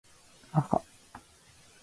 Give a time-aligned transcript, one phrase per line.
[0.55, 0.81] あか